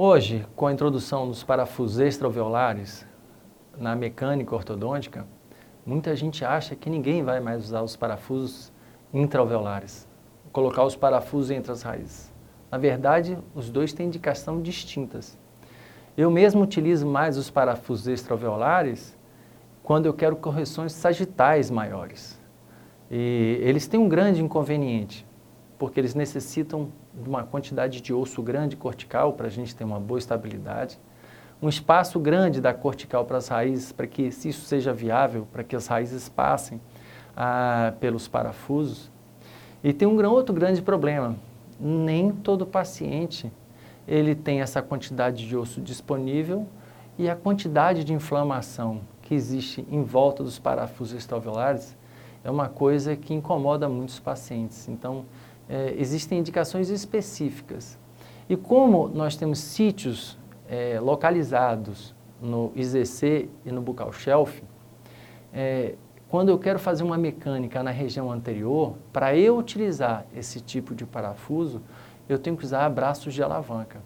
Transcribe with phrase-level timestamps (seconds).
[0.00, 3.04] Hoje, com a introdução dos parafusos extraalveolares
[3.76, 5.26] na mecânica ortodôntica,
[5.84, 8.72] muita gente acha que ninguém vai mais usar os parafusos
[9.12, 10.06] intraalveolares,
[10.52, 12.32] colocar os parafusos entre as raízes.
[12.70, 15.36] Na verdade, os dois têm indicação distintas.
[16.16, 19.18] Eu mesmo utilizo mais os parafusos extraalveolares
[19.82, 22.40] quando eu quero correções sagitais maiores.
[23.10, 25.26] E eles têm um grande inconveniente,
[25.78, 30.00] porque eles necessitam de uma quantidade de osso grande cortical para a gente ter uma
[30.00, 30.98] boa estabilidade,
[31.60, 35.64] um espaço grande da cortical para as raízes, para que se isso seja viável, para
[35.64, 36.80] que as raízes passem
[37.36, 39.10] ah, pelos parafusos.
[39.82, 41.36] E tem um outro grande problema,
[41.78, 43.50] nem todo paciente
[44.08, 46.66] ele tem essa quantidade de osso disponível
[47.18, 51.94] e a quantidade de inflamação que existe em volta dos parafusos extraovulares
[52.42, 54.88] é uma coisa que incomoda muitos pacientes.
[54.88, 55.26] Então,
[55.68, 57.98] é, existem indicações específicas.
[58.48, 64.62] E como nós temos sítios é, localizados no IZC e no bucal shelf,
[65.52, 65.94] é,
[66.28, 71.06] quando eu quero fazer uma mecânica na região anterior, para eu utilizar esse tipo de
[71.06, 71.80] parafuso,
[72.28, 74.00] eu tenho que usar braços de alavanca.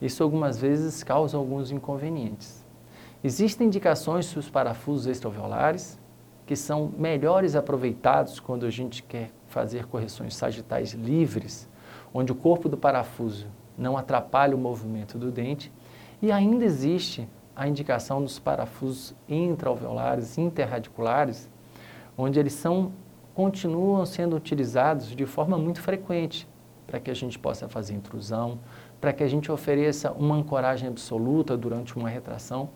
[0.00, 2.66] Isso algumas vezes causa alguns inconvenientes.
[3.22, 5.96] Existem indicações para os parafusos extraovulares,
[6.52, 11.66] que são melhores aproveitados quando a gente quer fazer correções sagitais livres,
[12.12, 13.46] onde o corpo do parafuso
[13.78, 15.72] não atrapalha o movimento do dente,
[16.20, 21.48] e ainda existe a indicação dos parafusos intraalveolares, interradiculares,
[22.18, 22.92] onde eles são,
[23.34, 26.46] continuam sendo utilizados de forma muito frequente
[26.86, 28.58] para que a gente possa fazer intrusão,
[29.00, 32.68] para que a gente ofereça uma ancoragem absoluta durante uma retração.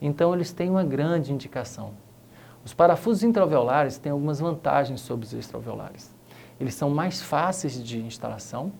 [0.00, 1.94] Então, eles têm uma grande indicação.
[2.64, 6.14] Os parafusos intraalveolares têm algumas vantagens sobre os extraalveolares.
[6.58, 8.72] Eles são mais fáceis de instalação,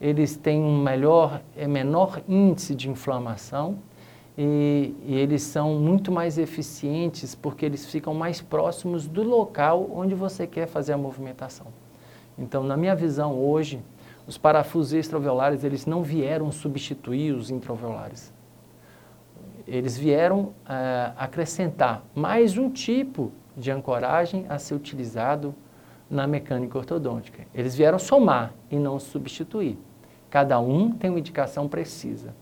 [0.00, 3.78] eles têm um melhor, é menor índice de inflamação
[4.36, 10.14] e, e, eles são muito mais eficientes porque eles ficam mais próximos do local onde
[10.14, 11.66] você quer fazer a movimentação.
[12.38, 13.82] Então, na minha visão hoje,
[14.28, 18.32] os parafusos extraalveolares eles não vieram substituir os intraalveolares.
[19.68, 20.54] Eles vieram uh,
[21.14, 25.54] acrescentar mais um tipo de ancoragem a ser utilizado
[26.10, 27.42] na mecânica ortodôntica.
[27.54, 29.78] Eles vieram somar e não substituir.
[30.30, 32.34] Cada um tem uma indicação precisa.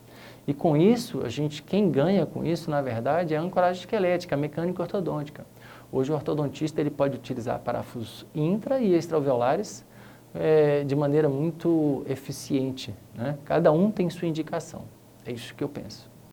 [0.46, 4.36] E com isso, a gente, quem ganha com isso, na verdade, é a ancoragem esquelética,
[4.36, 5.44] a mecânica ortodôntica.
[5.90, 9.84] Hoje o ortodontista ele pode utilizar parafusos intra e extraalveolares
[10.32, 12.94] é, de maneira muito eficiente.
[13.16, 13.36] Né?
[13.44, 14.84] Cada um tem sua indicação.
[15.24, 16.08] É isso que eu penso.